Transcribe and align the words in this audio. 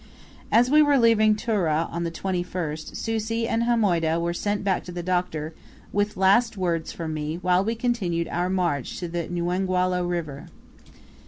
As 0.51 0.71
we 0.71 0.81
were 0.81 0.97
leaving 0.97 1.35
Tura, 1.35 1.87
on 1.91 2.03
the 2.05 2.09
21st, 2.09 2.95
Susi 2.95 3.47
and 3.47 3.61
Hamoydah 3.65 4.19
were 4.19 4.33
sent 4.33 4.63
back 4.63 4.83
to 4.85 4.91
the 4.91 5.03
Doctor, 5.03 5.53
with 5.93 6.17
last 6.17 6.57
words 6.57 6.91
from 6.91 7.13
me, 7.13 7.35
while 7.37 7.63
we 7.63 7.75
continued 7.75 8.27
our 8.29 8.49
march 8.49 8.97
to 8.99 9.07
Nghwhalah 9.07 10.01
River. 10.09 10.47